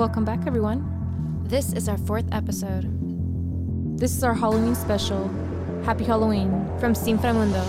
[0.00, 1.42] Welcome back, everyone.
[1.44, 2.88] This is our fourth episode
[3.98, 5.28] This is our Halloween special.
[5.84, 6.66] Happy Halloween.
[6.80, 7.62] from Sin Framundo.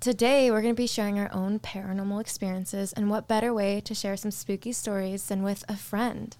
[0.00, 3.94] Today, we're going to be sharing our own paranormal experiences, and what better way to
[3.94, 6.36] share some spooky stories than with a friend?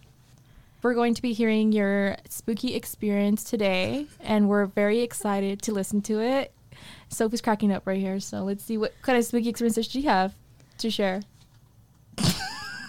[0.83, 6.03] We're going to be hearing your spooky experience today, and we're very excited to listen
[6.03, 6.53] to it.
[7.09, 10.35] Sophie's cracking up right here, so let's see what kind of spooky experiences she have
[10.79, 11.23] to share.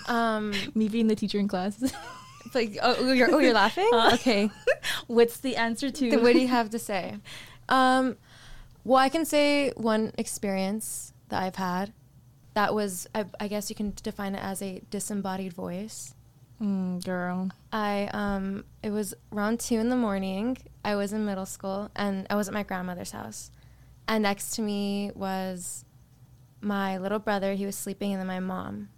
[0.08, 1.82] Um, Me being the teacher in class.
[2.56, 3.90] like, oh, you're, oh, you're laughing?
[3.92, 4.50] Uh, okay.
[5.08, 6.10] What's the answer to?
[6.10, 7.18] Then what do you have to say?
[7.68, 8.16] Um,
[8.84, 11.92] well, I can say one experience that I've had.
[12.54, 16.16] That was, I, I guess you can define it as a disembodied voice.
[16.62, 17.50] Mm, girl.
[17.72, 20.58] I um, it was around two in the morning.
[20.84, 23.52] I was in middle school, and I was at my grandmother's house.
[24.08, 25.86] And next to me was
[26.62, 27.54] my little brother.
[27.54, 28.90] He was sleeping, and then my mom.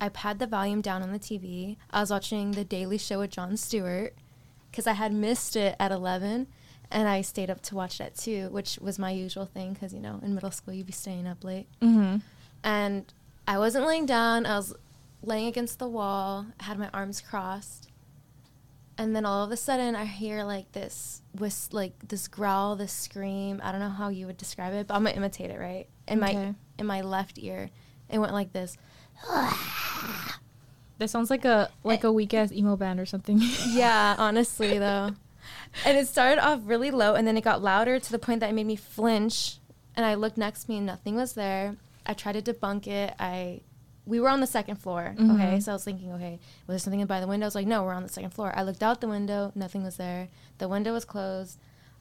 [0.00, 1.76] I had the volume down on the TV.
[1.90, 4.14] I was watching The Daily Show with Jon Stewart
[4.70, 6.48] because I had missed it at 11
[6.90, 10.00] and I stayed up to watch that too, which was my usual thing because, you
[10.00, 11.68] know, in middle school you'd be staying up late.
[11.80, 12.18] Mm-hmm.
[12.62, 13.12] And
[13.46, 14.74] I wasn't laying down, I was
[15.22, 17.88] laying against the wall, I had my arms crossed.
[18.96, 22.92] And then all of a sudden I hear like this whis- like this growl, this
[22.92, 23.60] scream.
[23.62, 25.88] I don't know how you would describe it, but I'm gonna imitate it, right?
[26.06, 27.70] In my in my left ear.
[28.08, 28.76] It went like this.
[30.98, 33.40] That sounds like a like a weak ass emo band or something.
[33.66, 35.10] Yeah, honestly though.
[35.84, 38.50] And it started off really low and then it got louder to the point that
[38.50, 39.58] it made me flinch.
[39.96, 41.76] And I looked next to me and nothing was there.
[42.06, 43.12] I tried to debunk it.
[43.18, 43.60] I
[44.06, 45.14] we were on the second floor.
[45.18, 45.24] Okay.
[45.24, 45.62] Mhm.
[45.62, 47.46] So I was thinking, okay, was there something by the window?
[47.46, 48.52] I was like, no, we're on the second floor.
[48.54, 50.28] I looked out the window, nothing was there.
[50.58, 51.58] The window was closed.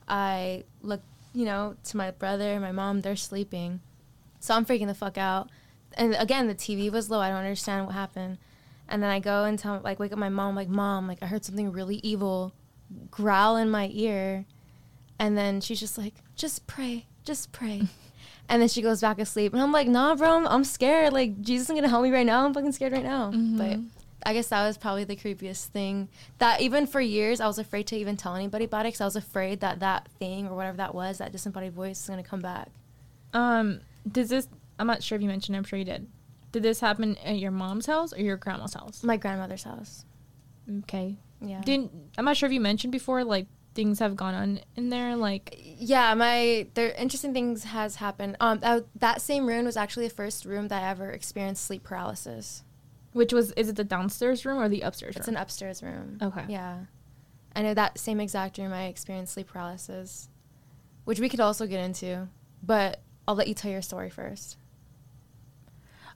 [0.08, 3.80] I looked, you know, to my brother, my mom, they're sleeping.
[4.40, 5.50] So I'm freaking the fuck out.
[5.96, 7.20] And again, the TV was low.
[7.20, 8.38] I don't understand what happened.
[8.90, 11.28] And then I go and tell, like, wake up my mom, like, mom, like, I
[11.28, 12.52] heard something really evil
[13.12, 14.46] growl in my ear.
[15.18, 17.88] And then she's just like, just pray, just pray.
[18.50, 19.54] and then she goes back asleep.
[19.54, 21.14] And I'm like, nah, bro, I'm, scared.
[21.14, 22.46] Like, Jesus isn't going to help me right now.
[22.46, 23.32] I'm fucking scared right now.
[23.34, 23.80] But
[24.26, 26.10] I guess that was probably the creepiest thing.
[26.38, 29.06] That even for years, I was afraid to even tell anybody about it because I
[29.06, 32.30] was afraid that that thing or whatever that was, that disembodied voice, is going to
[32.30, 32.70] come back.
[33.34, 34.48] Um, does this?
[34.80, 35.56] I'm not sure if you mentioned.
[35.56, 36.08] I'm sure you did.
[36.52, 39.04] Did this happen at your mom's house or your grandma's house?
[39.04, 40.06] My grandmother's house.
[40.80, 41.18] Okay.
[41.42, 41.62] Yeah.
[41.62, 43.24] Didn't I'm not sure if you mentioned before.
[43.24, 45.16] Like things have gone on in there.
[45.16, 48.38] Like yeah, my there interesting things has happened.
[48.40, 51.84] Um, that, that same room was actually the first room that I ever experienced sleep
[51.84, 52.64] paralysis.
[53.14, 55.20] which was is it the downstairs room or the upstairs room?
[55.22, 55.36] It's room?
[55.38, 56.18] an upstairs room.
[56.22, 56.46] Okay.
[56.48, 56.80] Yeah,
[57.56, 60.30] I know that same exact room I experienced sleep paralysis,
[61.06, 62.28] which we could also get into,
[62.62, 64.58] but I'll let you tell your story first.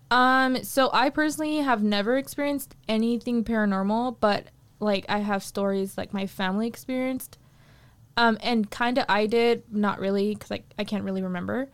[0.09, 4.45] Um, so I personally have never experienced anything paranormal, but
[4.79, 7.37] like I have stories like my family experienced.
[8.17, 11.69] Um, and kind of I did, not really, because like I can't really remember.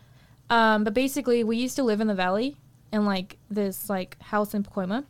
[0.50, 2.58] Um, but basically, we used to live in the valley
[2.92, 5.06] in like this like house in Pacoima,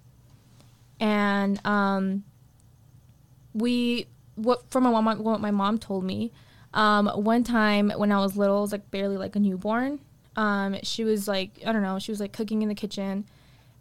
[1.00, 2.24] and um,
[3.54, 6.32] we what from my mom what my mom told me.
[6.74, 10.00] Um, one time when I was little, I was like barely like a newborn.
[10.36, 13.26] Um, she was like I don't know, she was like cooking in the kitchen,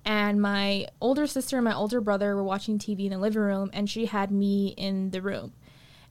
[0.06, 3.70] and my older sister and my older brother were watching TV in the living room,
[3.74, 5.52] and she had me in the room,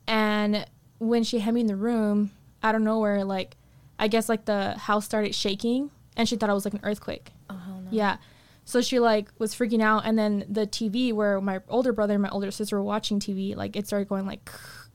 [0.08, 0.66] and
[1.02, 2.32] when she had me in the room,
[2.62, 3.58] out of nowhere, like
[3.98, 7.32] I guess like the house started shaking, and she thought it was like an earthquake.
[7.50, 7.90] Oh hell no.
[7.92, 8.18] Yeah.
[8.66, 12.22] So she like was freaking out and then the TV where my older brother and
[12.22, 14.50] my older sister were watching TV, like it started going like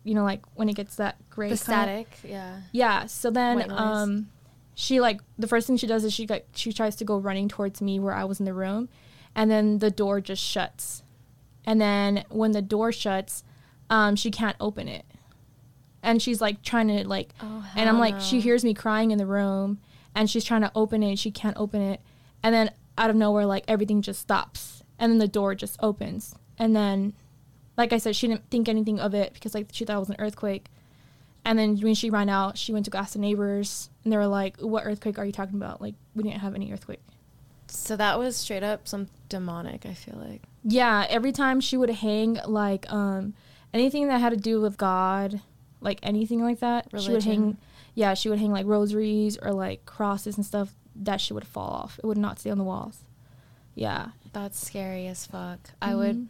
[0.05, 2.09] you know, like when it gets that gray The static.
[2.23, 2.61] Yeah.
[2.71, 3.07] Yeah.
[3.07, 4.29] So then um
[4.77, 7.49] she like the first thing she does is she got she tries to go running
[7.49, 8.89] towards me where I was in the room
[9.35, 11.03] and then the door just shuts.
[11.65, 13.43] And then when the door shuts,
[13.91, 15.05] um she can't open it.
[16.03, 19.19] And she's like trying to like Oh and I'm like, she hears me crying in
[19.19, 19.79] the room,
[20.15, 22.01] and she's trying to open it, she can't open it,
[22.43, 26.35] and then out of nowhere, like everything just stops, and then the door just opens,
[26.59, 27.13] and then,
[27.77, 30.11] like I said, she didn't think anything of it because like she thought it was
[30.11, 30.67] an earthquake,
[31.45, 34.17] and then when she ran out, she went to go ask the neighbors, and they
[34.17, 35.81] were like, "What earthquake are you talking about?
[35.81, 37.01] Like we didn't have any earthquake."
[37.69, 39.85] So that was straight up some demonic.
[39.87, 40.43] I feel like.
[40.65, 43.35] Yeah, every time she would hang like um
[43.75, 45.41] anything that had to do with God,
[45.81, 47.57] like anything like that, she would hang
[47.97, 51.71] yeah, she would hang like rosaries or like crosses and stuff that she would fall
[51.71, 51.99] off.
[51.99, 53.01] It would not stay on the walls.
[53.75, 54.09] Yeah.
[54.33, 55.59] That's scary as fuck.
[55.81, 55.99] I mm-hmm.
[55.99, 56.29] would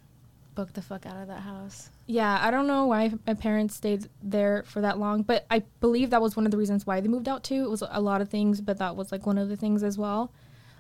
[0.55, 1.91] book the fuck out of that house.
[2.07, 6.11] Yeah, I don't know why my parents stayed there for that long, but I believe
[6.11, 7.65] that was one of the reasons why they moved out too.
[7.65, 9.99] It was a lot of things, but that was like one of the things as
[9.99, 10.31] well.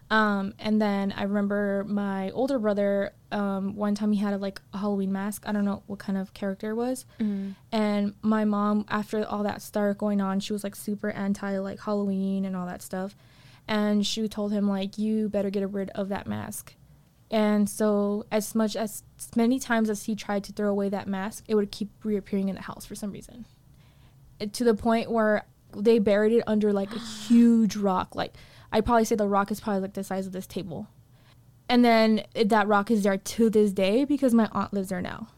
[0.09, 3.13] Um, and then I remember my older brother.
[3.33, 5.43] Um, one time he had a, like a Halloween mask.
[5.47, 7.05] I don't know what kind of character it was.
[7.73, 11.81] And my mom, after all that started going on, she was like super anti like
[11.81, 13.17] Halloween and all that stuff.
[13.67, 16.75] And she told him like, you better get rid of that mask.
[17.29, 19.03] And so, as much as
[19.35, 22.55] many times as he tried to throw away that mask, it would keep reappearing in
[22.55, 23.45] the house for some reason.
[24.39, 25.45] It- to the point where
[25.77, 28.15] they buried it under like a huge rock.
[28.15, 28.35] Like,
[28.77, 30.87] I'd probably say the rock is probably like the size of this table.
[31.67, 35.01] And then it, that rock is there to this day because my aunt lives there
[35.01, 35.29] now.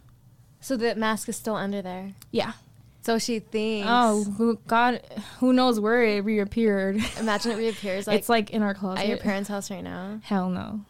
[0.58, 2.14] So the mask is still under there.
[2.32, 2.54] Yeah.
[3.02, 3.86] So she thinks.
[3.88, 5.02] Oh, who, God,
[5.38, 6.96] who knows where it reappeared?
[7.20, 9.02] Imagine it reappears like, it's like in our closet.
[9.02, 10.18] at your parents' house right now.
[10.24, 10.80] Hell no.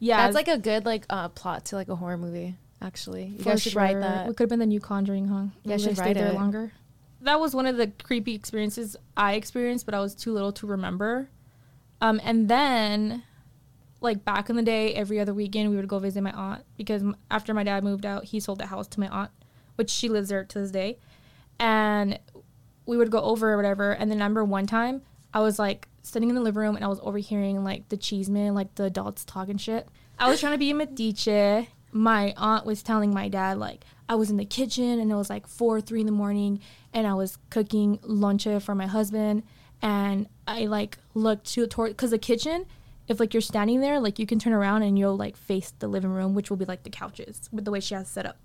[0.00, 2.56] Yeah, That's like a good like uh, plot to like a horror movie.
[2.82, 4.28] Actually, you guys should write that.
[4.28, 5.44] It could have been the new Conjuring, huh?
[5.62, 6.34] Yeah, should write there it.
[6.34, 6.72] longer.
[7.20, 10.66] That was one of the creepy experiences I experienced, but I was too little to
[10.66, 11.28] remember.
[12.00, 13.22] Um, and then,
[14.00, 17.02] like back in the day, every other weekend we would go visit my aunt because
[17.30, 19.30] after my dad moved out, he sold the house to my aunt,
[19.76, 20.98] which she lives there to this day,
[21.58, 22.18] and
[22.86, 23.92] we would go over or whatever.
[23.92, 25.02] And then I remember one time
[25.32, 28.54] I was like sitting in the living room and I was overhearing like the cheeseman,
[28.54, 29.88] like the adults talking shit.
[30.18, 31.68] I was trying to be a metiche.
[31.92, 35.30] My aunt was telling my dad like I was in the kitchen and it was
[35.30, 36.60] like four, three in the morning,
[36.92, 39.44] and I was cooking lunch for my husband,
[39.82, 42.66] and I like looked to toward because the kitchen.
[43.08, 45.88] If like you're standing there, like you can turn around and you'll like face the
[45.88, 48.24] living room, which will be like the couches with the way she has it set
[48.24, 48.36] up.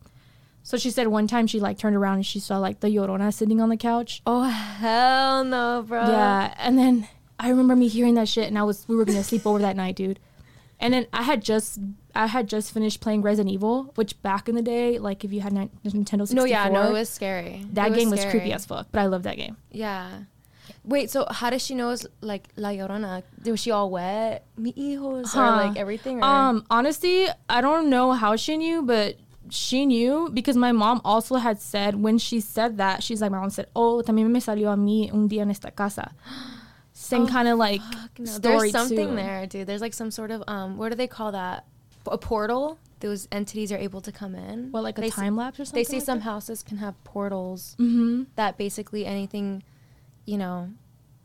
[0.64, 3.32] So she said one time she like turned around and she saw like the Llorona
[3.32, 4.24] sitting on the couch.
[4.26, 6.02] oh hell no, bro.
[6.08, 9.24] Yeah, and then I remember me hearing that shit, and I was we were gonna
[9.24, 10.20] sleep over that night, dude.
[10.80, 11.80] And then I had just
[12.16, 15.42] I had just finished playing Resident Evil, which back in the day, like if you
[15.42, 17.68] had Nintendo 64, No, yeah, no, it was scary.
[17.74, 18.40] that It game was scary.
[18.40, 19.58] creepy as fuck, but I love that game.
[19.72, 20.22] Yeah.
[20.83, 23.23] Wait, so how does she know it's like La Llorona?
[23.45, 24.45] Was she all wet?
[24.57, 25.56] Mi hijos or Huh.
[25.56, 26.19] like everything?
[26.21, 26.25] Or?
[26.25, 29.15] Um, honestly, I don't know how she knew, but
[29.50, 33.39] she knew because my mom also had said when she said that she's like my
[33.39, 36.12] mom said, "Oh, también me salió a mí un día en esta casa."
[36.94, 37.81] Same Oh, kind of like
[38.17, 38.25] no.
[38.25, 39.15] story There's something too.
[39.15, 39.67] there, dude.
[39.67, 41.65] There's like some sort of um, what do they call that?
[42.07, 42.77] A portal.
[43.01, 44.71] Those entities are able to come in.
[44.71, 45.79] What like a They time lapse or something?
[45.79, 48.23] They say some houses can have portals Mm-hmm.
[48.35, 49.63] that basically anything,
[50.25, 50.69] you know,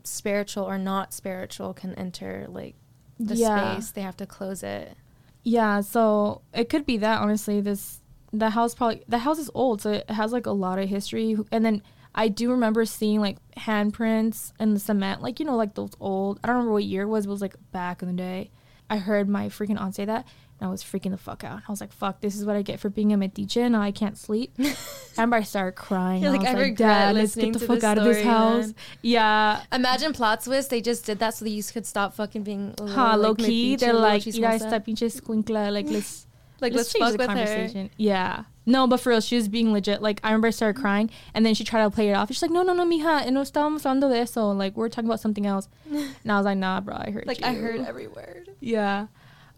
[0.03, 2.75] spiritual or not spiritual can enter like
[3.19, 3.79] the Yeah.
[3.79, 3.91] space.
[3.91, 4.95] They have to close it.
[5.43, 7.61] Yeah, so it could be that honestly.
[7.61, 8.01] This
[8.33, 11.35] the house probably the house is old, so it has like a lot of history.
[11.51, 11.81] And then
[12.13, 16.39] I do remember seeing like handprints in the cement, like you know, like those old.
[16.43, 17.25] I don't remember what year it was.
[17.25, 18.51] It was like back in the day.
[18.89, 21.61] I heard my freaking aunt say that, and I was freaking the fuck out.
[21.67, 23.91] I was like, "Fuck, this is what I get for being a metiche." Now I
[23.91, 24.53] can't sleep.
[24.59, 24.75] I
[25.17, 26.21] remember I started crying.
[26.21, 28.23] You're I like, was "I like, regret Dad, let's get the fuck out of this
[28.23, 28.67] house.
[28.67, 29.63] man." Yeah.
[29.71, 30.69] Imagine plot twist.
[30.69, 33.19] They just did that so that you could stop fucking being a little, Ha, like,
[33.19, 36.27] low key, they're like, "Mira chismosa." esta pinche escuincla, like let's
[36.61, 37.35] like let's, change fuck the with her.
[37.35, 37.89] conversation.
[37.97, 38.43] Yeah.
[38.65, 40.01] No, but for real, she was being legit.
[40.03, 40.83] Like I remember I started mm-hmm.
[40.83, 42.27] crying, and then she tried to play it off.
[42.29, 44.51] She's like, "No, no, no, mija, eh, no estábamos hablando de eso.
[44.51, 47.39] Like we're talking about something else." And I was like, "Nah, bro, I heard Like
[47.39, 48.49] you." I heard every word.
[48.59, 49.07] Yeah.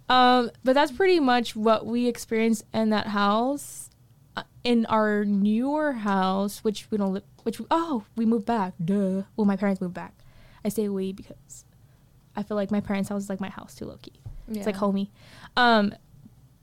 [0.10, 3.90] Um, but that's pretty much what we experienced in that house.
[4.36, 8.74] Uh, In our newer house, which we don't live, which we, oh, we moved back.
[8.83, 9.24] Duh.
[9.36, 10.14] Well, my parents moved back.
[10.66, 11.66] I say we because
[12.36, 14.14] I feel like my parents' house is like my house too, low key.
[14.50, 14.80] It's like Yeah.
[14.80, 15.12] homey.
[15.56, 15.94] Um,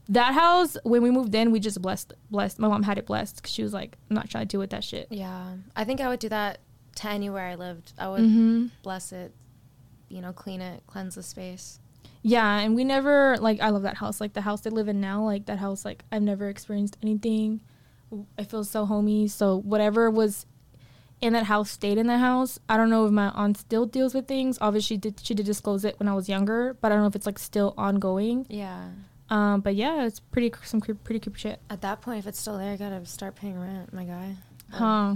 [0.09, 2.59] that house when we moved in, we just blessed blessed.
[2.59, 4.71] My mom had it blessed because she was like, I'm not trying to deal with
[4.71, 5.07] that shit.
[5.09, 6.59] Yeah, I think I would do that
[6.97, 7.93] to anywhere I lived.
[7.97, 8.65] I would Mm-hmm.
[8.83, 9.33] bless it,
[10.09, 11.79] you know, clean it, cleanse the space.
[12.23, 14.21] Yeah, and we never like I love that house.
[14.21, 17.61] Like the house they live in now, like that house, like I've never experienced anything.
[18.37, 19.27] I feel so homey.
[19.27, 20.45] So whatever was
[21.21, 22.59] in that house stayed in that house.
[22.67, 24.57] I don't know if my aunt still deals with things.
[24.59, 27.15] Obviously, did she did disclose it when I was younger, but I don't know if
[27.15, 28.45] it's like still ongoing.
[28.49, 28.89] Yeah.
[29.29, 31.61] Um, but yeah, it's pretty cr- some creep, pretty creepy shit.
[31.69, 34.35] At that point, if it's still there, I gotta start paying rent, my guy.
[34.71, 35.15] Huh.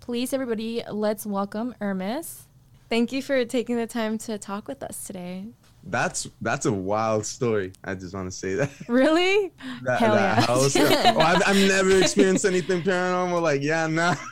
[0.00, 2.46] Please, everybody, let's welcome Hermes.
[2.90, 5.46] Thank you for taking the time to talk with us today.
[5.86, 7.72] That's that's a wild story.
[7.84, 8.70] I just want to say that.
[8.88, 9.52] Really?
[9.84, 10.46] that, Hell that yeah.
[10.46, 10.76] house.
[10.78, 13.42] oh, I've, I've never experienced anything paranormal.
[13.42, 14.14] Like, yeah, nah.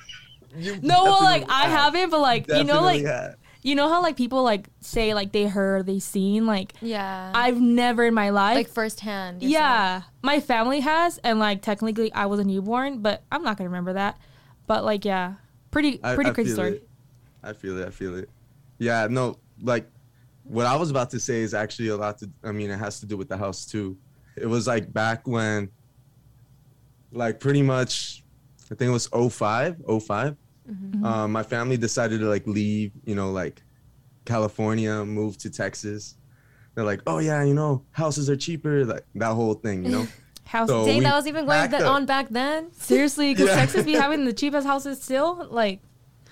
[0.57, 1.95] You No, well, like definitely I have.
[1.95, 3.37] haven't, but like you know, like have.
[3.63, 7.33] you know how like people like say like they heard, they seen, like Yeah.
[7.35, 8.57] I've never in my life.
[8.57, 9.43] like firsthand.
[9.43, 9.53] yourself.
[9.53, 13.71] yeah, my family has, and like technically I was a newborn, but I'm not gonna
[13.71, 14.19] remember that.
[14.67, 15.35] But like, yeah,
[15.71, 16.71] pretty pretty I crazy feel story.
[16.77, 16.89] it.
[17.43, 17.87] I feel it.
[17.89, 18.29] I feel it.
[18.79, 19.89] Yeah, no, like
[20.45, 22.31] what I was about to say is actually a lot to.
[22.43, 23.97] I mean, it has to do with the house too.
[24.37, 25.71] It was like back when
[27.13, 28.25] like pretty much,
[28.71, 30.37] I think it was 05, 5
[30.71, 31.05] Mm-hmm.
[31.05, 33.63] Um, my family decided to like leave, you know, like
[34.25, 36.17] California, move to Texas.
[36.75, 40.07] They're like, oh yeah, you know, houses are cheaper, like that whole thing, you know.
[40.45, 40.69] House.
[40.69, 42.73] So Dang, that was even going on back then.
[42.75, 43.55] Seriously, because Yeah.
[43.57, 45.47] Texas be having the cheapest houses still.
[45.51, 45.81] Like,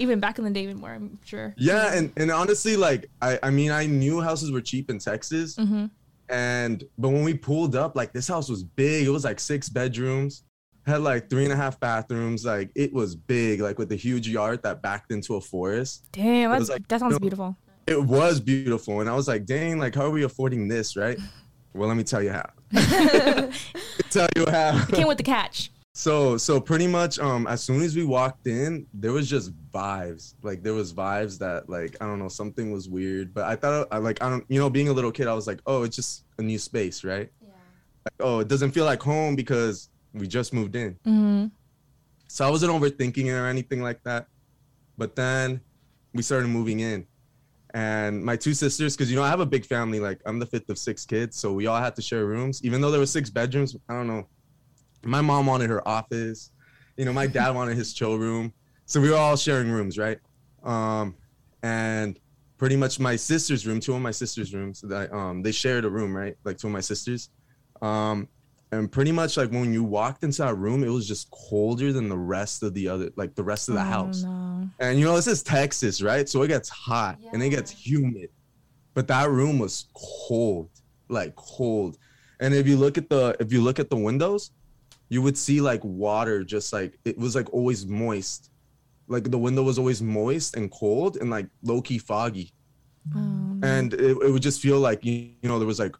[0.00, 0.90] even back in the day, even more.
[0.90, 1.54] I'm sure.
[1.56, 5.56] Yeah, and, and honestly, like I, I mean, I knew houses were cheap in Texas,
[5.56, 5.86] Mm-hmm.
[6.28, 9.06] and but when we pulled up, like this house was big.
[9.06, 10.44] It was like six bedrooms,
[10.86, 12.44] had like three and a half bathrooms.
[12.44, 16.06] Like it was big, like with a huge yard that backed into a forest.
[16.12, 17.18] Damn, that's, like- that sounds no.
[17.18, 17.56] beautiful.
[17.86, 21.18] It was beautiful, and I was like, dang, like how are we affording this, right?
[21.72, 22.50] Well, let me tell you how.
[24.10, 24.84] tell you how.
[24.86, 25.70] Came with the catch.
[26.00, 30.32] So so pretty much um as soon as we walked in, there was just vibes.
[30.40, 33.34] Like there was vibes that like I don't know, something was weird.
[33.34, 35.46] But I thought I like I don't you know, being a little kid, I was
[35.46, 37.30] like, oh, it's just a new space, right?
[37.42, 37.48] Yeah.
[38.06, 40.94] Like, oh, it doesn't feel like home because we just moved in.
[41.06, 41.46] Mm-hmm.
[42.28, 44.26] So I wasn't overthinking it or anything like that.
[44.96, 45.60] But then
[46.14, 47.06] we started moving in.
[47.74, 50.46] And my two sisters, because you know, I have a big family, like I'm the
[50.46, 52.64] fifth of six kids, so we all had to share rooms.
[52.64, 54.26] Even though there were six bedrooms, I don't know.
[55.04, 56.50] My mom wanted her office,
[56.96, 58.52] you know, my dad wanted his chill room.
[58.86, 60.18] So we were all sharing rooms, right?
[60.62, 61.16] Um,
[61.62, 62.18] and
[62.58, 65.90] pretty much my sister's room, two of my sister's rooms, that um they shared a
[65.90, 66.34] room, right?
[66.44, 67.30] Like two of my sisters.
[67.80, 68.28] Um,
[68.72, 72.08] and pretty much like when you walked into that room, it was just colder than
[72.08, 74.26] the rest of the other, like the rest of the Oh, house.
[74.78, 74.86] No.
[74.86, 76.28] And you know, this is Texas, right?
[76.28, 78.30] So it gets hot and it gets humid.
[78.94, 80.70] But that room was cold,
[81.08, 81.96] like cold.
[82.40, 84.50] And if you look at the if you look at the windows,
[85.10, 88.50] you would see like water just like it was like always moist.
[89.08, 92.52] Like the window was always moist and cold and like low key foggy.
[93.14, 95.12] Um, And it, it would just feel like you,
[95.42, 95.96] you know there was like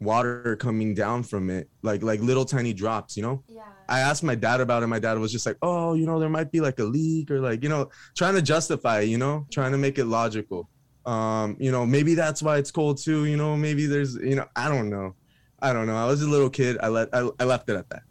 [0.00, 3.42] water coming down from it, like like little tiny drops, you know?
[3.48, 3.62] Yeah.
[3.88, 4.88] I asked my dad about it.
[4.88, 7.40] My dad was just like, "Oh, you know, there might be like a leak or
[7.40, 10.68] like, you know, trying to justify, it, you know, trying to make it logical.
[11.04, 13.26] Um, you know, maybe that's why it's cold too.
[13.26, 15.14] You know, maybe there's, you know, I don't know,
[15.60, 15.96] I don't know.
[15.96, 16.78] I was a little kid.
[16.82, 18.02] I let I, I left it at that.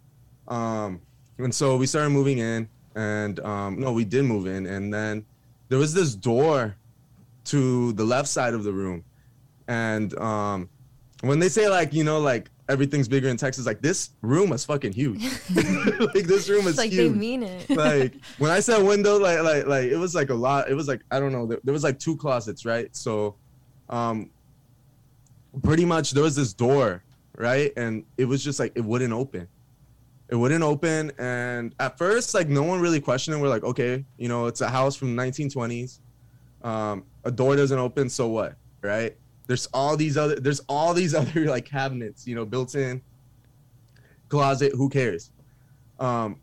[0.48, 1.02] Um,
[1.38, 5.25] and so we started moving in, and um, no, we did move in, and then
[5.70, 6.75] there was this door
[7.46, 9.04] to the left side of the room,
[9.68, 10.70] and um,
[11.22, 14.66] when they say like, you know, like everything's bigger in Texas, like this room was
[14.66, 15.24] fucking huge.
[15.56, 17.12] like this room is like huge.
[17.12, 17.70] they mean it.
[17.70, 20.70] like when I said window, like like like it was like a lot.
[20.70, 21.46] It was like I don't know.
[21.46, 22.94] There, there was like two closets, right?
[22.96, 23.36] So,
[23.90, 24.30] um,
[25.64, 27.04] pretty much there was this door,
[27.38, 29.48] right, and it was just like it wouldn't open.
[30.29, 33.39] It wouldn't open, and at first, like no one really questioned it.
[33.39, 36.00] We're like, okay, you know, it's a house from the 1920s.
[36.63, 39.15] Um, a door doesn't open, so what, right?
[39.46, 43.01] There's all these other, there's all these other like cabinets, you know, built in
[44.29, 44.72] closet.
[44.75, 45.32] Who cares?
[46.00, 46.39] Um,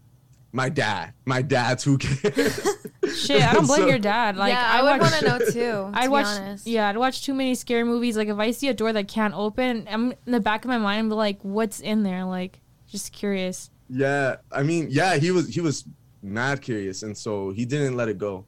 [0.52, 2.60] my dad, my dad's who cares?
[3.14, 4.36] shit, I don't blame So- your dad.
[4.36, 5.90] Like, yeah, I, would watch- want to know too.
[5.94, 6.66] I'd to watch, honest.
[6.66, 8.16] yeah, I'd watch too many scary movies.
[8.16, 10.78] Like if I see a door that can't open, I'm in the back of my
[10.78, 12.24] mind, I'm like, what's in there?
[12.24, 13.70] Like, just curious.
[13.88, 15.84] Yeah, I mean, yeah, he was he was
[16.22, 18.46] mad curious, and so he didn't let it go.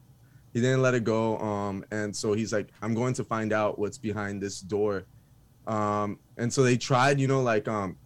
[0.53, 1.37] He didn't let it go.
[1.39, 5.03] Um, and so he's like, I'm going to find out what's behind this door.
[5.67, 7.97] Um, and so they tried, you know, like um,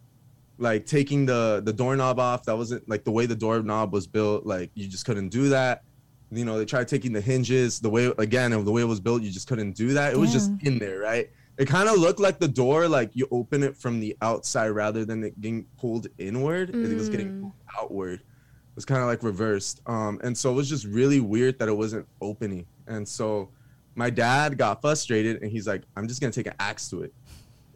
[0.58, 2.44] like taking the the doorknob off.
[2.44, 4.46] That wasn't like the way the doorknob was built.
[4.46, 5.84] Like you just couldn't do that.
[6.32, 7.80] You know, they tried taking the hinges.
[7.80, 10.12] The way again, of the way it was built, you just couldn't do that.
[10.12, 11.30] It was just in there, right?
[11.60, 15.04] It kind of looked like the door, like you open it from the outside rather
[15.04, 16.70] than it getting pulled inward.
[16.70, 17.40] It was getting Mm.
[17.42, 18.14] pulled outward.
[18.20, 19.82] It was kind of like reversed.
[19.86, 22.64] Um, and so it was just really weird that it wasn't opening.
[22.86, 23.50] And so
[23.94, 27.12] my dad got frustrated and he's like, I'm just gonna take an axe to it.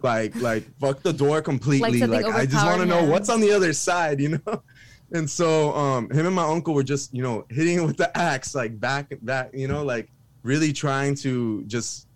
[0.02, 1.98] Like, like fuck the door completely.
[2.00, 4.62] something Like, I just want to overpowered know what's on the other side, you know?
[5.12, 8.10] And so um him and my uncle were just, you know, hitting it with the
[8.16, 10.10] axe, like back back, you know, like
[10.42, 12.08] really trying to just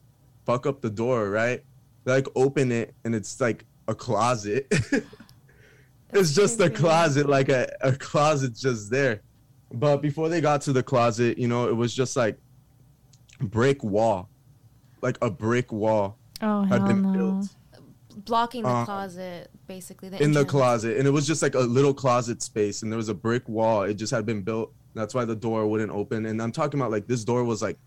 [0.49, 1.63] fuck up the door, right?
[2.05, 4.67] They, like open it and it's like a closet.
[6.15, 9.21] it's just a closet, like a, a closet just there.
[9.71, 12.39] But before they got to the closet, you know, it was just like
[13.41, 14.31] brick wall.
[15.03, 17.13] Like a brick wall Oh had hell been no.
[17.13, 17.55] built
[18.25, 20.09] blocking the Uh, closet, basically.
[20.09, 22.97] The in the closet and it was just like a little closet space and there
[22.97, 26.27] was a brick wall it just had been built that's why the door wouldn't open
[26.27, 27.79] and i'm talking about like this door was like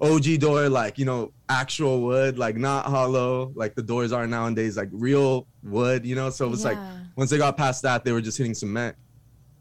[0.00, 4.76] og door like you know actual wood like not hollow like the doors are nowadays
[4.76, 6.78] like real wood you know so it was like
[7.16, 8.94] once they got past that they were just hitting cement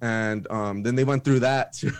[0.02, 1.92] and um then they went through that too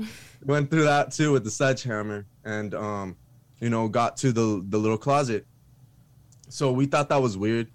[0.44, 3.16] went through that too with the sledgehammer and um
[3.60, 5.46] you know got to the the little closet
[6.48, 7.68] so we thought that was weird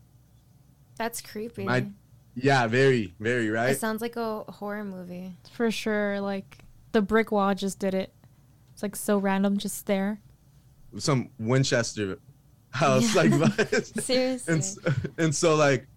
[0.98, 1.66] That's creepy.
[1.66, 1.88] my
[2.36, 3.66] Yeah, very, very right.
[3.66, 3.78] It right.
[3.78, 5.36] sounds like a horror movie.
[5.52, 6.22] For sure.
[6.22, 6.60] Like
[6.92, 8.14] the brick wall just did it.
[8.74, 10.20] It's like so random, just there.
[10.98, 12.18] Some Winchester
[12.72, 13.22] house, Yeah.
[13.22, 14.02] like, vibes.
[14.04, 14.54] Seriously.
[14.54, 15.88] and and so like,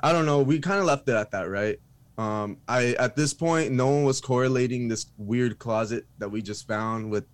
[0.00, 0.42] I don't know.
[0.42, 1.78] We kind of left it at that, right?
[2.18, 6.66] Um, I at this point, no one was correlating this weird closet that we just
[6.66, 7.24] found with,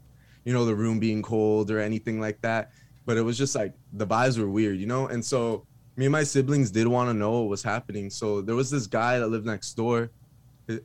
[0.45, 2.71] you know, the room being cold or anything like that.
[3.07, 5.09] But it was just like the vibes were weird, you know.
[5.09, 8.09] And so me and my siblings did want to know what was happening.
[8.11, 10.11] So there was this guy that lived next door,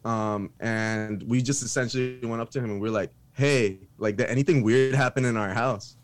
[0.06, 4.17] um, and we just essentially went up to him and we are like, "Hey, like,
[4.17, 5.98] did anything weird happen in our house?"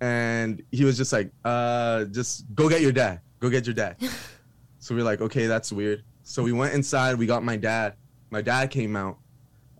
[0.00, 3.20] And he was just like, "Uh, just go get your dad.
[3.40, 3.96] Go get your dad."
[4.78, 7.16] so we are like, "Okay, that's weird." So we went inside.
[7.18, 7.94] We got my dad.
[8.30, 9.18] My dad came out,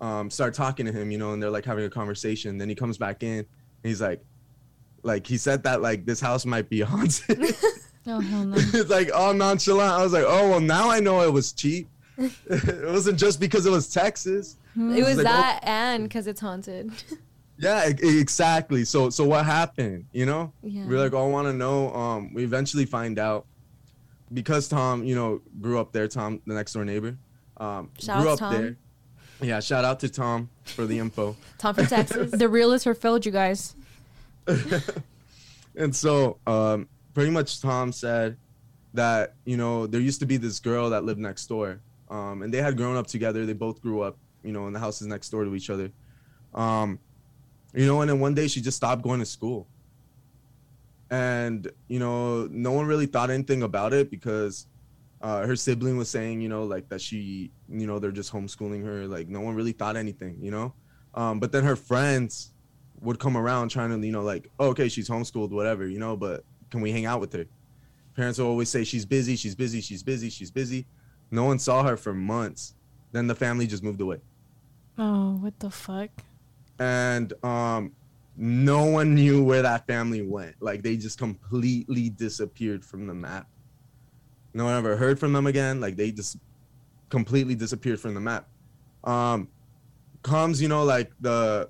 [0.01, 2.59] um, started talking to him, you know, and they're like having a conversation.
[2.59, 3.39] Then he comes back in.
[3.39, 3.47] And
[3.83, 4.23] he's like,
[5.03, 7.57] like he said that like this house might be haunted.
[8.07, 8.57] Oh hell no.
[8.59, 9.91] it's like all nonchalant.
[9.91, 11.89] I was like, oh well, now I know it was cheap.
[12.19, 14.57] It wasn't just because it was Texas.
[14.77, 15.23] it was like, oh.
[15.23, 16.93] that and because it's haunted.
[17.57, 18.85] Yeah, exactly.
[18.85, 20.07] So so what happened?
[20.13, 20.87] You know, yeah.
[20.87, 21.95] we're like, oh, I want to know.
[21.95, 23.47] Um, we eventually find out
[24.33, 26.09] because Tom, you know, grew up there.
[26.09, 27.17] Tom, the next door neighbor,
[27.59, 28.55] um, Shout grew out up Tom.
[28.55, 28.77] there.
[29.41, 31.37] Yeah, shout out to Tom for the info.
[31.59, 32.31] Tom from Texas.
[32.33, 33.75] the realtor failed you guys.
[35.77, 38.37] and so um, pretty much Tom said
[38.95, 41.81] that you know there used to be this girl that lived next door,
[42.11, 43.47] um, and they had grown up together.
[43.47, 45.91] They both grew up, you know, in the houses next door to each other.
[46.55, 46.99] Um,
[47.73, 49.67] you know, and then one day she just stopped going to school,
[51.11, 54.67] and you know, no one really thought anything about it because
[55.21, 58.85] uh, her sibling was saying, you know, like that she, you know, they're just homeschooling
[58.85, 59.07] her.
[59.07, 60.75] Like no one really thought anything, you know.
[61.15, 62.53] Um, but then her friends
[63.01, 66.17] would come around trying to, you know, like, oh, okay, she's homeschooled, whatever, you know,
[66.17, 67.47] but can we hang out with her?
[68.17, 70.87] Parents will always say she's busy, she's busy, she's busy, she's busy.
[71.35, 72.77] No one saw her for months.
[73.11, 74.21] Then the family just moved away.
[74.97, 76.11] Oh, what the fuck?
[76.79, 77.93] And um
[78.37, 80.55] no one knew where that family went.
[80.61, 83.49] Like they just completely disappeared from the map.
[84.55, 85.81] No one ever heard from them again.
[85.81, 86.37] Like they just
[87.09, 88.49] completely disappeared from the map.
[89.03, 89.49] Um
[90.23, 91.69] comes, you know, like the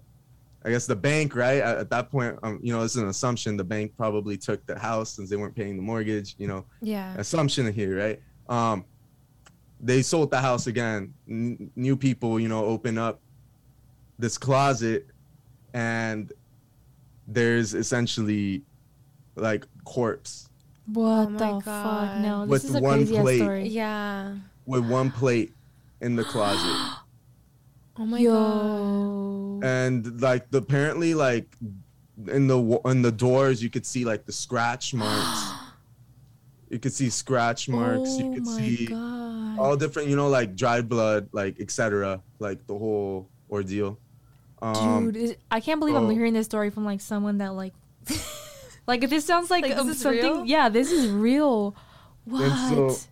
[0.63, 1.61] I guess the bank, right?
[1.61, 4.79] At, at that point, um, you know, it's an assumption the bank probably took the
[4.79, 7.15] house since they weren't paying the mortgage, you know, yeah.
[7.19, 8.21] assumption here, right?
[8.49, 8.87] Um,
[9.85, 11.13] they sold the house again.
[11.29, 13.21] N- new people, you know, open up
[14.19, 15.07] this closet,
[15.75, 16.33] and
[17.29, 18.63] there's essentially
[19.37, 20.49] like corpse
[20.93, 22.17] What Oh my the fuck?
[22.19, 23.39] No, this With is a one crazy ass plate.
[23.39, 23.69] story.
[23.69, 24.35] Yeah.
[24.67, 25.53] with one plate
[26.01, 26.61] in the closet,
[27.97, 29.59] Oh my Yo.
[29.61, 29.67] god.
[29.69, 31.47] and like the apparently like
[32.29, 35.53] in the in the doors you could see like the scratch marks.
[36.71, 38.11] You could see scratch marks.
[38.15, 39.24] Oh you could my see god.
[39.59, 42.23] All different, you know, like dried blood, like etc.
[42.39, 43.99] Like the whole ordeal.
[44.63, 46.09] Um, Dude, I can't believe I'm oh.
[46.09, 47.75] hearing this story from like someone that like,
[48.87, 50.23] like if this sounds like, Like, um, this something.
[50.23, 50.45] real?
[50.47, 51.77] Yeah, this is real.
[52.25, 52.43] What?
[52.43, 53.09] And so-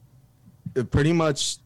[0.75, 1.59] it pretty much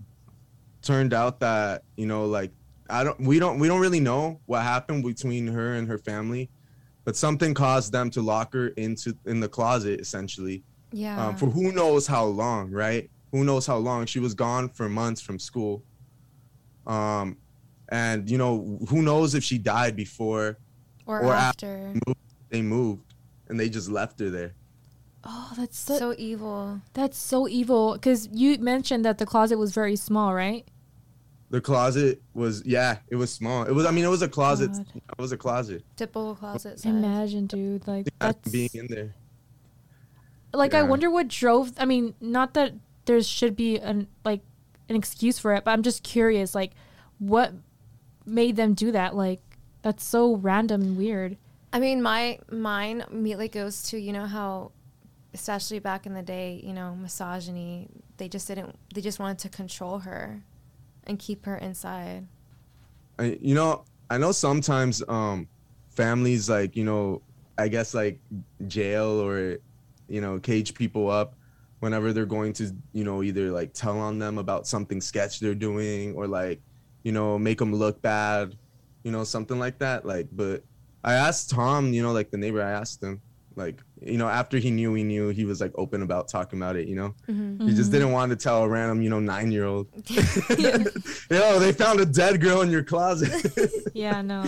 [0.82, 2.50] turned out that you know, like
[2.88, 6.50] I don't, we don't, we don't really know what happened between her and her family,
[7.04, 10.62] but something caused them to lock her into in the closet essentially
[10.92, 11.28] Yeah.
[11.28, 13.10] um, for who knows how long, right?
[13.32, 14.06] Who knows how long?
[14.06, 15.82] She was gone for months from school.
[16.86, 17.36] Um,
[17.88, 20.58] and you know, who knows if she died before
[21.06, 21.92] or, or after.
[22.50, 23.14] they moved
[23.48, 24.54] and they just left her there.
[25.24, 26.80] oh, that's so, So evil.
[26.94, 27.94] that's so evil.
[27.94, 30.66] Because you mentioned that the closet was very small, right?
[31.50, 33.62] The closet was, yeah, it was small.
[33.64, 34.72] It was, I mean, it was a closet.
[34.72, 34.86] God.
[34.96, 35.84] It was a closet.
[35.94, 36.86] Typical closet size.
[36.86, 37.86] Imagine, dude.
[37.86, 39.14] Like Imagine that's being in there.
[40.52, 41.72] like I wonder what drove.
[41.78, 42.72] I mean, not that
[43.06, 44.42] there should be an like
[44.88, 46.54] an excuse for it, but I'm just curious.
[46.54, 46.72] Like,
[47.18, 47.52] what
[48.24, 49.16] made them do that?
[49.16, 49.40] Like,
[49.82, 51.36] that's so random and weird.
[51.72, 54.72] I mean, my mine immediately goes to you know how,
[55.34, 57.88] especially back in the day, you know, misogyny.
[58.18, 58.76] They just didn't.
[58.94, 60.42] They just wanted to control her,
[61.04, 62.26] and keep her inside.
[63.18, 65.48] I, you know, I know sometimes um,
[65.90, 67.22] families like you know,
[67.58, 68.18] I guess like
[68.66, 69.58] jail or
[70.08, 71.34] you know, cage people up
[71.80, 75.54] whenever they're going to you know either like tell on them about something sketch they're
[75.54, 76.60] doing or like
[77.02, 78.56] you know make them look bad,
[79.04, 80.04] you know, something like that.
[80.06, 80.64] Like, but
[81.04, 83.20] I asked Tom, you know, like the neighbor, I asked him.
[83.54, 86.76] Like you know, after he knew he knew, he was like open about talking about
[86.76, 86.88] it.
[86.88, 87.66] You know, Mm-hmm.
[87.66, 87.92] he just Mhm.
[87.94, 89.86] didn't want to tell a random, you know, nine year old.
[91.30, 93.30] Yo, they found a dead girl in your closet.
[93.94, 94.44] Yeah, no.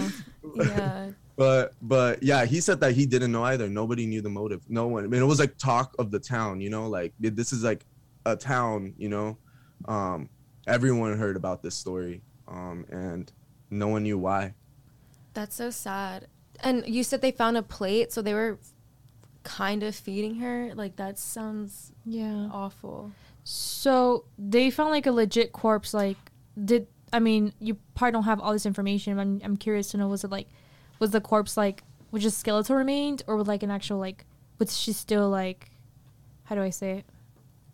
[0.57, 1.11] yeah.
[1.39, 3.69] But but yeah, he said that he didn't know either.
[3.69, 4.61] Nobody knew the motive.
[4.69, 5.05] No one.
[5.05, 6.61] I mean, it was like talk of the town.
[6.61, 7.87] You know, like this is like
[8.27, 8.93] a town.
[8.99, 9.39] You know,
[9.87, 10.29] um,
[10.67, 13.33] everyone heard about this story, um, and
[13.71, 14.55] no one knew why.
[15.33, 16.27] That's so sad.
[16.61, 18.59] And you said they found a plate, so they were
[19.45, 20.73] kind of feeding her.
[20.75, 22.49] Like that sounds Yeah.
[22.53, 23.13] awful.
[23.45, 25.95] So they found like a legit corpse.
[25.95, 26.17] Like,
[26.63, 29.15] did I mean you probably don't have all this information?
[29.15, 30.49] but I'm I'm curious to know was it like,
[30.99, 34.25] was the corpse like was just skeletal remains or was like an actual like
[34.59, 35.71] was she still like,
[36.45, 37.05] how do I say it,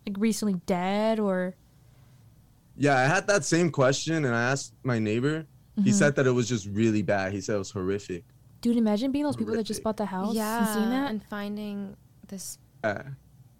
[0.07, 1.55] like recently dead or?
[2.77, 5.45] Yeah, I had that same question, and I asked my neighbor.
[5.83, 5.93] He Mhm.
[5.93, 7.31] said that it was just really bad.
[7.33, 8.23] He said it was horrific.
[8.61, 11.09] Dude, imagine being those people that just bought the house yeah, and seeing that.
[11.11, 11.95] and finding
[12.27, 13.03] this Yeah,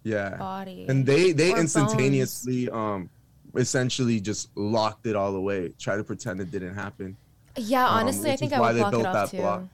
[0.04, 0.36] yeah.
[0.36, 0.86] body.
[0.88, 3.08] and they they Or instantaneously um
[3.56, 7.16] essentially just locked it all away try to pretend it didn't happen
[7.56, 9.36] yeah, um, honestly, I think is I would they block it off that too.
[9.38, 9.64] block.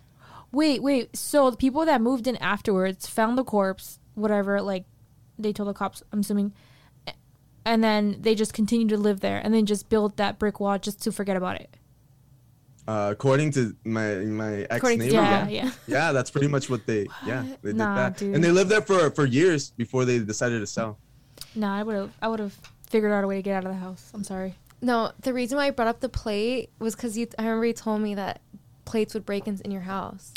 [0.52, 1.16] Wait, wait.
[1.16, 4.84] So the people that moved in afterwards found the corpse, whatever, like
[5.38, 6.52] they told the cops, I'm assuming.
[7.64, 10.78] And then they just continued to live there and then just built that brick wall
[10.78, 11.76] just to forget about it.
[12.88, 15.70] uh according to my my ex neighbor yeah, yeah, yeah.
[15.86, 18.34] yeah that's pretty much what they yeah they did Nah, that dude.
[18.34, 20.98] and they lived there for for years before they decided to sell
[21.54, 22.56] Nah, I would have I would have
[22.90, 24.10] figured out a way to get out of the house.
[24.14, 24.54] I'm sorry.
[24.82, 27.28] No, the reason why I brought up the plate was because you.
[27.38, 28.40] I remember you told me that
[28.84, 30.32] plates would break in, in your house.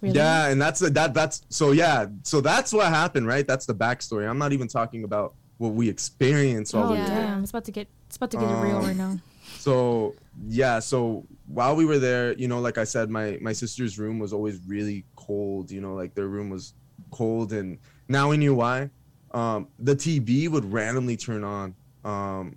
[0.00, 0.14] Really?
[0.14, 4.30] yeah and that's that that's so yeah so that's what happened right that's the backstory
[4.30, 7.08] i'm not even talking about what we experienced while Oh we were yeah.
[7.08, 9.18] there damn, it's about to get it's about to get real Um, right now.
[9.56, 10.14] so
[10.46, 14.20] yeah so while we were there you know like i said my my sister's room
[14.20, 16.74] was always really cold you know like their room was
[17.10, 18.88] cold and now we knew why
[19.32, 22.56] um the tv would randomly turn on um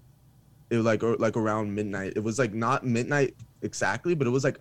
[0.72, 2.14] it was like or, like around midnight.
[2.16, 4.58] It was like not midnight exactly but it was like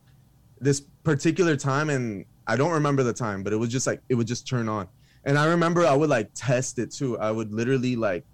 [0.60, 4.14] this particular time and i don't remember the time but it was just like it
[4.14, 4.86] would just turn on.
[5.24, 7.18] And i remember i would like test it too.
[7.18, 8.24] I would literally like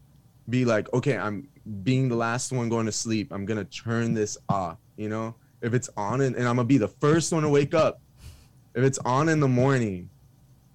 [0.48, 1.48] be like okay i'm
[1.82, 3.32] being the last one going to sleep.
[3.32, 5.34] I'm gonna turn this off you know?
[5.60, 8.00] If it's on and, and i'm gonna be the first one to wake up.
[8.74, 10.08] If it's on in the morning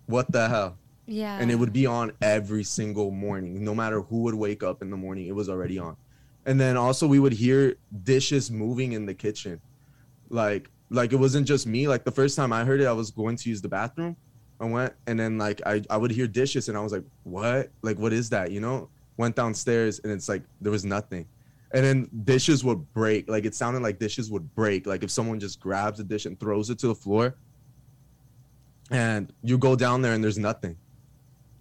[0.06, 0.78] what the hell?
[1.08, 1.40] Yeah.
[1.40, 4.90] and it would be on every single morning no matter who would wake up in
[4.90, 5.98] the morning it was already on
[6.46, 9.62] and then also we would hear dishes moving in the kitchen.
[10.30, 11.88] Like like it wasn't just me.
[11.88, 14.16] Like the first time i heard it i was going to use the bathroom.
[14.60, 17.70] I went and then like i, I would hear dishes and i was like what?
[17.82, 18.52] Like what is that?
[18.52, 18.90] You know?
[19.18, 21.28] Went downstairs and it's like there was nothing.
[21.74, 23.30] And then dishes would break.
[23.30, 24.88] Like it sounded like dishes would break.
[24.88, 27.36] Like if someone just grabs a dish and throws it to the floor
[28.90, 30.78] and you go down there and there's nothing.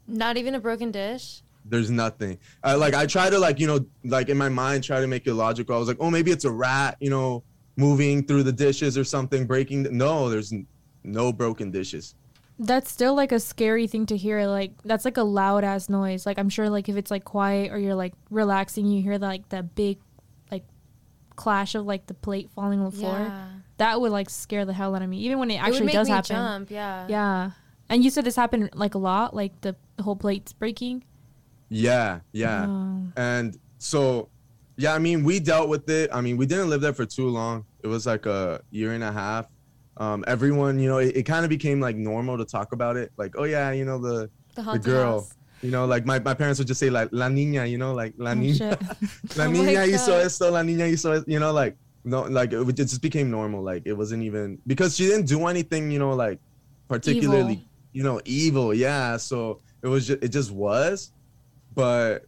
[0.08, 1.42] Not even a broken dish.
[1.64, 2.38] There's nothing.
[2.62, 5.26] I, like I try to like you know like in my mind try to make
[5.26, 5.74] it logical.
[5.76, 7.42] I was like, oh maybe it's a rat, you know,
[7.76, 9.84] moving through the dishes or something, breaking.
[9.84, 9.90] The-.
[9.90, 10.66] No, there's n-
[11.04, 12.14] no broken dishes.
[12.58, 14.46] That's still like a scary thing to hear.
[14.46, 16.26] Like that's like a loud ass noise.
[16.26, 19.48] Like I'm sure like if it's like quiet or you're like relaxing, you hear like
[19.48, 19.98] that big
[20.50, 20.64] like
[21.36, 23.18] clash of like the plate falling on the floor.
[23.18, 23.48] Yeah.
[23.78, 25.18] That would like scare the hell out of me.
[25.20, 26.36] Even when it it would actually make does me happen.
[26.36, 26.70] jump.
[26.70, 27.06] Yeah.
[27.08, 27.50] Yeah.
[27.88, 31.02] And you said this happened like a lot, like the whole plate's breaking.
[31.70, 32.66] Yeah, yeah.
[32.68, 33.02] Oh.
[33.16, 34.28] And so,
[34.76, 36.10] yeah, I mean, we dealt with it.
[36.12, 37.64] I mean, we didn't live there for too long.
[37.82, 39.46] It was like a year and a half.
[39.96, 43.12] Um, everyone, you know, it, it kind of became like normal to talk about it.
[43.16, 45.20] Like, oh yeah, you know the The haunted girl.
[45.20, 45.34] house.
[45.62, 48.14] You know, like my, my parents would just say like la niña, you know, like
[48.16, 48.70] la Oh, niña.
[49.36, 52.52] La Oh my niña hizo esto, la niña hizo esto, you know, like no, like
[52.54, 53.62] it, would- it just became normal.
[53.62, 56.40] Like it wasn't even because she didn't do anything, you know, like
[56.88, 57.64] particularly, Evil.
[57.92, 58.72] you know, evil.
[58.74, 61.12] Yeah, so it was just it just was,
[61.74, 62.22] but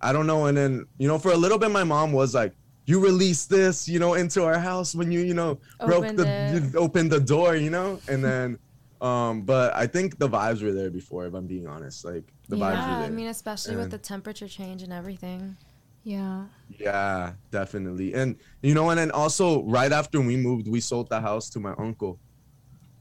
[0.00, 0.46] I don't know.
[0.46, 2.52] And then you know, for a little bit, my mom was like,
[2.86, 6.72] "You released this, you know, into our house when you, you know, broke Opened the
[6.72, 8.58] you opened the door, you know." And then,
[9.00, 11.26] um, but I think the vibes were there before.
[11.26, 13.00] If I'm being honest, like the vibes were there.
[13.00, 15.56] Yeah, I mean, especially with the temperature change and everything.
[16.04, 16.46] Yeah.
[16.80, 18.14] Yeah, definitely.
[18.14, 21.60] And you know, and then also right after we moved, we sold the house to
[21.60, 22.20] my uncle.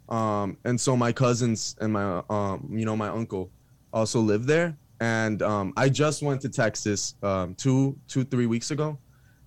[0.10, 3.52] Um, and so my cousins and my um, you know, my uncle
[3.92, 4.78] also live there.
[5.00, 8.98] And um, I just went to Texas um, two, two, three weeks ago,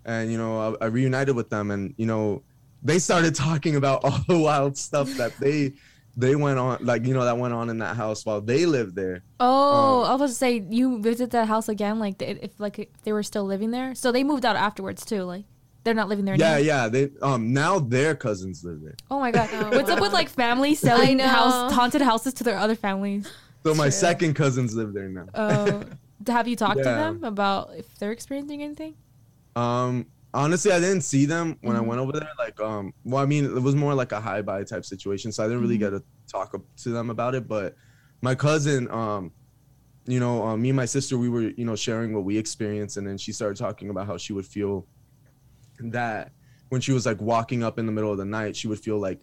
[0.05, 2.43] and you know, I, I reunited with them, and you know,
[2.83, 5.73] they started talking about all the wild stuff that they
[6.17, 8.95] they went on, like you know, that went on in that house while they lived
[8.95, 9.25] there.
[9.41, 13.03] Oh, Um, I was to say you visit that house again, like if like if
[13.03, 13.95] they were still living there.
[13.97, 15.23] So they moved out afterwards too.
[15.25, 15.47] Like
[15.83, 16.67] they're not living there Yeah, anymore.
[16.67, 16.89] yeah.
[16.89, 18.95] They um now their cousins live there.
[19.11, 22.57] Oh my god, Oh, what's up with like families selling house haunted houses to their
[22.57, 23.29] other families?
[23.67, 23.91] So my True.
[23.91, 25.27] second cousins live there now.
[25.35, 25.85] Uh,
[26.27, 26.97] have you talked to Yeah.
[26.97, 28.95] them about if they're experiencing anything?
[29.57, 31.87] Um, honestly, I didn't see them when I Mhm.
[31.87, 32.29] went over there.
[32.39, 35.45] Like, um, well, I mean, it was more like a hi bye type situation, so
[35.45, 35.81] I didn't really Mhm.
[35.81, 37.47] get to talk up to them about it.
[37.49, 37.75] But
[38.23, 39.35] my cousin, um,
[40.07, 42.97] you know, uh, me and my sister, we were, you know, sharing what we experienced,
[42.97, 44.89] and then she started talking about how she would feel
[45.81, 46.33] that
[46.71, 48.99] when she was like walking up in the middle of the night, she would feel
[48.99, 49.21] like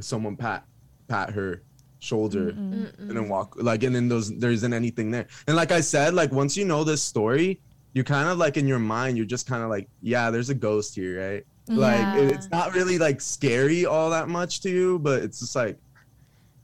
[0.00, 0.64] someone pat
[1.08, 1.62] pat her
[2.00, 2.96] shoulder Mm-mm.
[2.98, 5.26] and then walk like and then those there isn't anything there.
[5.46, 7.60] And like i said like once you know this story
[7.92, 10.54] you're kind of like in your mind you're just kind of like yeah there's a
[10.54, 11.44] ghost here right?
[11.68, 15.56] Like it- it's not really like scary all that much to you but it's just
[15.56, 15.76] like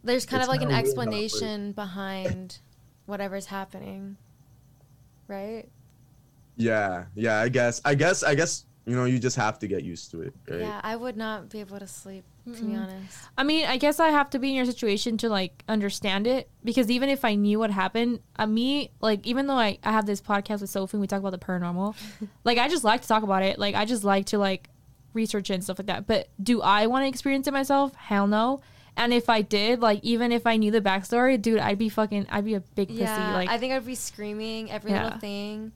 [0.04, 2.58] There's kind of like an kinda weird how explanation behind
[3.06, 4.16] whatever's happening,
[5.28, 5.66] right?
[6.56, 9.82] yeah yeah i guess i guess i guess you know you just have to get
[9.82, 12.82] used to it right Yeah, I would not be able to sleep, to be Mm-mm.
[12.82, 13.18] honest.
[13.38, 16.48] I mean, I guess I have to be in your situation to like understand it
[16.62, 20.04] because even if I knew what happened, uh, me like even though I, I have
[20.06, 21.96] this podcast with Sophie and we talk about the paranormal,
[22.44, 23.58] like I just like to talk about it.
[23.58, 24.68] Like I just like to like
[25.14, 26.06] research it and stuff like that.
[26.06, 27.94] But do I want to experience it myself?
[27.94, 28.60] Hell no.
[28.96, 32.26] And if I did, like even if I knew the backstory, dude, I'd be fucking,
[32.30, 35.04] I'd be a big pussy, Yeah, like I think I'd be screaming every Yeah.
[35.04, 35.72] little thing.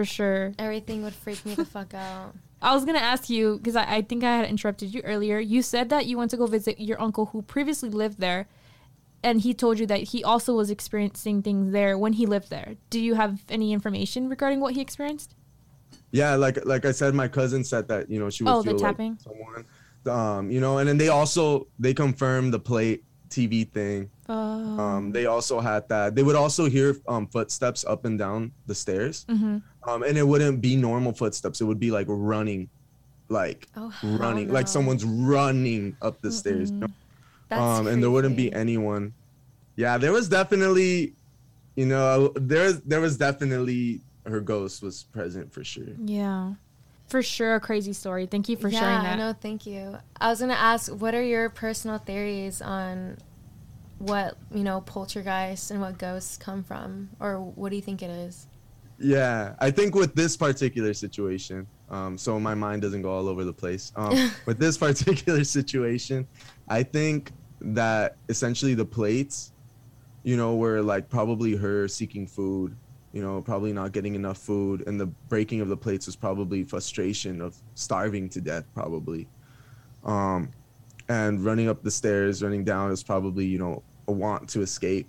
[0.00, 0.52] For sure.
[0.58, 2.34] Everything would freak me the fuck out.
[2.60, 5.38] I was gonna ask you because I, I think I had interrupted you earlier.
[5.38, 8.48] You said that you went to go visit your uncle who previously lived there,
[9.22, 12.76] and he told you that he also was experiencing things there when he lived there.
[12.90, 15.34] Do you have any information regarding what he experienced?
[16.12, 18.70] yeah like like i said my cousin said that you know she would Oh, the
[18.70, 19.18] feel like tapping?
[19.18, 19.64] someone
[20.06, 24.32] um you know and then they also they confirmed the plate tv thing Uh,
[24.82, 28.74] um they also had that they would also hear um footsteps up and down the
[28.74, 29.62] stairs mhm.
[29.86, 32.68] Um and it wouldn't be normal footsteps it would be like running
[33.28, 36.94] like Oh, hell running like someone's running up the stairs you know?
[37.48, 39.14] That's um and there wouldn't be anyone
[39.76, 41.14] yeah there was definitely
[41.76, 46.54] you know there there was definitely her ghost was present for sure Yeah,
[47.08, 48.26] for sure, a crazy story.
[48.26, 49.18] Thank you for yeah, sharing that.
[49.18, 49.98] No, thank you.
[50.20, 53.18] I was gonna ask, what are your personal theories on
[53.98, 58.10] what you know poltergeists and what ghosts come from, or what do you think it
[58.10, 58.46] is?
[58.98, 63.44] Yeah, I think with this particular situation, um, so my mind doesn't go all over
[63.44, 63.92] the place.
[63.94, 66.26] Um, with this particular situation,
[66.68, 69.52] I think that essentially the plates,
[70.22, 72.74] you know, were like probably her seeking food,
[73.12, 76.64] you know, probably not getting enough food, and the breaking of the plates was probably
[76.64, 79.28] frustration of starving to death, probably.
[80.04, 80.50] Um,
[81.08, 85.08] and running up the stairs, running down is probably you know a want to escape,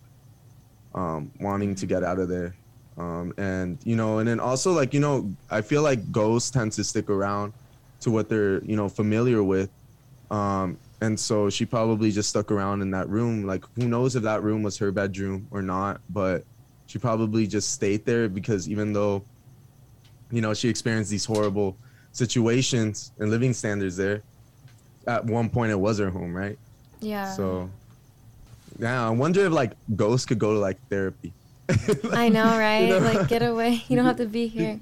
[0.93, 2.53] um, wanting to get out of there
[2.97, 6.71] um, and you know and then also like you know i feel like ghosts tend
[6.71, 7.53] to stick around
[8.01, 9.69] to what they're you know familiar with.
[10.29, 13.45] Um, and so she probably just stuck around in that room.
[13.45, 16.43] Like who knows if that room was her bedroom or not but
[16.87, 19.23] she probably just stayed there because even though
[20.31, 21.77] you know she experienced these horrible
[22.13, 24.23] situations and living standards there
[25.05, 26.57] at one point it was her home right?
[26.99, 27.31] Yeah.
[27.31, 27.69] so
[28.79, 31.31] yeah i wonder if like ghosts could go to like therapy
[32.11, 32.89] I know, right?
[32.89, 32.99] know?
[32.99, 33.83] Like, get away.
[33.87, 34.79] You don't have to be here.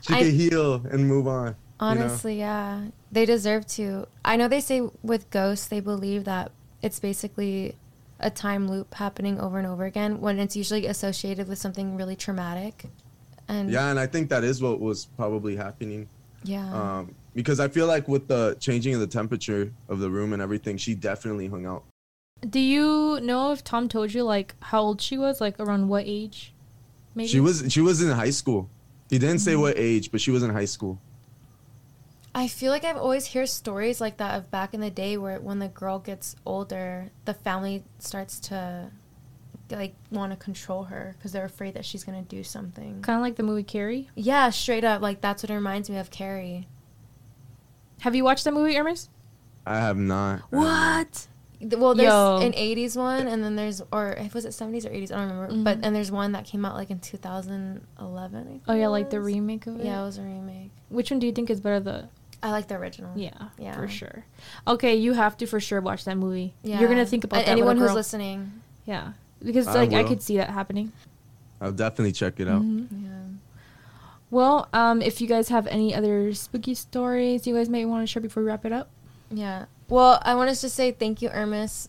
[0.00, 1.46] she I- could heal and move on.
[1.46, 1.56] you know?
[1.80, 2.86] Honestly, yeah.
[3.10, 4.06] They deserve to.
[4.24, 7.76] I know they say with ghosts, they believe that it's basically
[8.20, 12.16] a time loop happening over and over again when it's usually associated with something really
[12.16, 12.84] traumatic.
[13.48, 16.08] And Yeah, and I think that is what was probably happening.
[16.44, 16.72] yeah.
[16.98, 20.40] Um, because I feel like with the changing of the temperature of the room and
[20.42, 21.82] everything, she definitely hung out.
[22.48, 26.04] Do you know if Tom told you like how old she was, like around what
[26.06, 26.52] age?
[27.14, 28.68] Maybe She was she was in high school.
[29.10, 29.60] He didn't say Mm-hmm.
[29.60, 30.98] what age, but she was in high school.
[32.34, 35.38] I feel like I've always hear stories like that of back in the day where
[35.38, 38.90] when the girl gets older, the family starts to
[39.70, 43.02] like want to control her because they're afraid that she's gonna do something.
[43.02, 44.08] kind of like the movie Carrie.
[44.14, 46.66] Yeah, straight up, like that's what it reminds me of Carrie.
[48.00, 49.08] Have you watched that movie, Hermes?
[49.66, 50.40] I have not.
[50.50, 51.28] What?
[51.62, 52.38] Th- Well, there's Yo.
[52.42, 55.12] an '80s one, and then there's or was it '70s or '80s?
[55.12, 55.62] I don't remember.
[55.62, 55.86] But Mhm.
[55.86, 58.40] and there's one that came out like in 2011.
[58.40, 59.86] I think Oh yeah, like the remake of it.
[59.86, 60.70] Yeah, it was a remake.
[60.88, 61.80] Which one do you think is better?
[61.80, 62.08] The
[62.42, 63.12] I like the original.
[63.16, 63.74] yeah, Yeah.
[63.76, 64.24] for sure.
[64.66, 66.54] Okay, you have to for sure watch that movie.
[66.64, 66.80] Yeah.
[66.80, 67.94] You're gonna think about And that anyone who's girl.
[67.94, 68.52] listening.
[68.84, 70.90] Yeah, because I like I could see that happening.
[71.60, 72.62] I'll definitely check it out.
[72.62, 72.88] Mhm.
[72.90, 73.08] Yeah.
[74.30, 78.06] Well, um, if you guys have any other spooky stories you guys may want to
[78.08, 78.88] share before we wrap it up.
[79.30, 79.66] Yeah.
[79.88, 81.88] Well, I want us to say thank you, Hermes,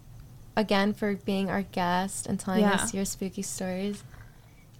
[0.57, 2.73] again for being our guest and telling Yeah.
[2.73, 4.03] us your spooky stories.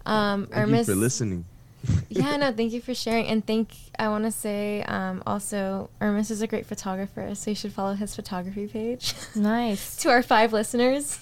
[0.05, 1.45] Um, Thank you Hermes, for listening.
[2.09, 3.73] yeah, no, thank you for sharing, and thank.
[3.99, 7.93] I want to say um, also, Hermes is a great photographer, so you should follow
[7.93, 9.13] his photography page.
[9.35, 9.95] Nice.
[9.97, 11.19] to our five listeners.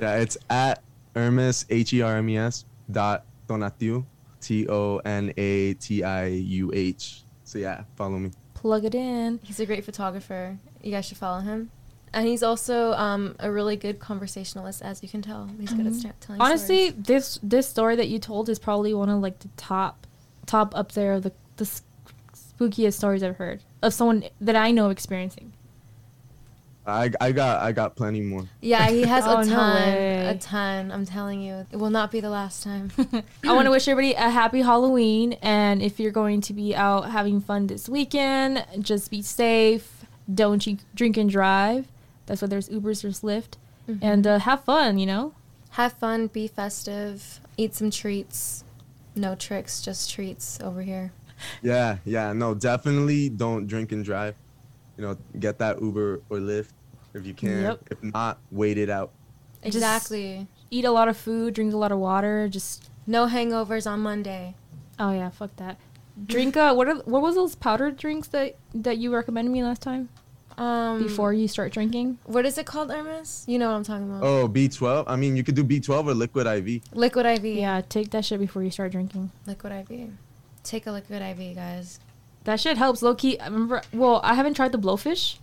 [0.00, 0.82] Yeah, it's at
[1.14, 4.04] Hermes H E R M E S dot Tonatiuh
[4.40, 7.22] T O N A T I U H.
[7.44, 8.30] So yeah, follow me.
[8.54, 9.40] Plug it in.
[9.42, 10.56] He's a great photographer.
[10.82, 11.70] You guys should follow him.
[12.12, 15.48] And he's also um, a really good conversationalist, as you can tell.
[15.60, 16.00] He's good at Mhm.
[16.00, 17.04] sta- telling Honestly, stories.
[17.06, 20.06] this this story that you told is probably one of like the top
[20.46, 21.68] top up there of the the
[22.34, 25.52] spookiest stories I've heard of someone that I know experiencing.
[26.86, 28.48] I I got I got plenty more.
[28.60, 29.74] Yeah, he has Oh, a ton.
[29.76, 30.26] way.
[30.26, 30.90] a ton.
[30.90, 31.66] I'm telling you.
[31.70, 32.90] It will not be the last time.
[33.44, 37.10] I want to wish everybody a happy Halloween, and if you're going to be out
[37.10, 39.99] having fun this weekend, just be safe.
[40.32, 41.86] Don't you drink and drive.
[42.26, 43.54] That's why there's Ubers, there's Lyft,
[43.88, 43.98] Mhm.
[44.02, 44.98] and uh, have fun.
[44.98, 45.32] You know.
[45.74, 48.64] Have fun, be festive, eat some treats.
[49.14, 51.12] No tricks, just treats over here.
[51.62, 54.34] Yeah, yeah, no, definitely don't drink and drive.
[54.96, 56.70] You know, get that Uber or Lyft
[57.14, 57.62] if you can.
[57.62, 57.80] Yep.
[57.90, 59.10] If not, wait it out.
[59.64, 60.46] Just- Exactly.
[60.70, 62.48] Eat a lot of food, drink a lot of water.
[62.48, 64.54] Just No hangovers on Monday.
[64.98, 65.78] oh yeah, fuck that.
[66.26, 69.80] Drink uh, what are what was those powdered drinks that that you recommended me last
[69.82, 70.08] time
[70.60, 72.18] Um, before you start drinking?
[72.24, 73.44] What is it called, Hermes?
[73.48, 74.22] You know what I'm talking about.
[74.22, 75.04] Oh, B12.
[75.06, 76.82] I mean, you could do B12 or liquid IV.
[76.92, 77.44] Liquid IV.
[77.46, 79.30] Yeah, take that shit before you start drinking.
[79.46, 80.10] Liquid IV.
[80.62, 81.98] Take a liquid IV, guys.
[82.44, 83.40] That shit helps low key.
[83.40, 83.80] I remember.
[83.94, 85.38] Well, I haven't tried the blowfish,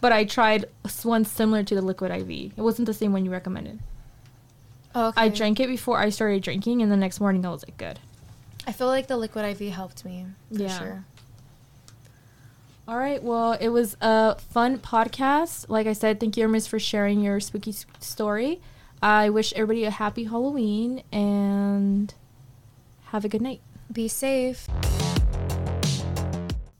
[0.00, 0.64] but I tried
[1.02, 2.30] one similar to the liquid IV.
[2.56, 3.80] It wasn't the same one you recommended.
[4.94, 5.20] Oh, okay.
[5.20, 7.98] I drank it before I started drinking, and the next morning I was like, good.
[8.66, 10.78] I feel like the liquid IV helped me for Yeah.
[10.78, 11.04] sure.
[12.90, 13.22] All right.
[13.22, 15.66] Well, it was a fun podcast.
[15.68, 18.60] Like I said, thank you, Hermes, for sharing your spooky story.
[19.00, 22.12] I wish everybody a happy Halloween and
[23.12, 23.60] have a good night.
[23.92, 24.66] Be safe.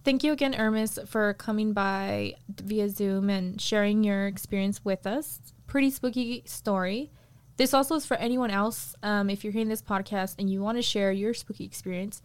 [0.02, 5.38] Thank you again, Hermes, for coming by via Zoom and sharing your experience with us.
[5.68, 7.12] Pretty spooky story.
[7.56, 8.96] This also is for anyone else.
[9.04, 12.20] Um, if you're hearing this podcast and you want to share your spooky experience,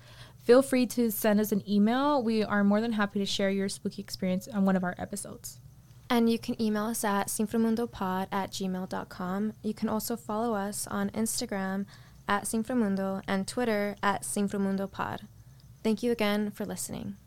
[0.46, 2.24] feel free to send us an email.
[2.24, 5.60] We are more than happy to share your spooky experience on one of our episodes.
[6.10, 9.54] And you can email us at sinframundopod at gmail.com.
[9.64, 11.86] You can also follow us on Instagram
[12.28, 15.22] at Sinframundo and Twitter at Sinframundopod.
[15.84, 17.18] Thank you again for listening.